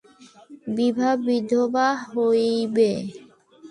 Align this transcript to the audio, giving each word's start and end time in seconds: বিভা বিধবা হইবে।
বিভা 0.75 1.09
বিধবা 1.25 1.87
হইবে। 2.05 2.91